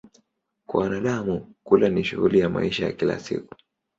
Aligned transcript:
Kwa 0.67 0.81
wanadamu, 0.83 1.55
kula 1.63 1.89
ni 1.89 2.03
shughuli 2.03 2.39
ya 2.39 2.49
maisha 2.49 2.85
ya 2.85 2.91
kila 2.91 3.19
siku. 3.19 3.55